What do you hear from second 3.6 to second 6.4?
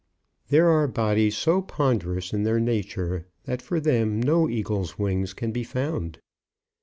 for them no eagle's wings can be found.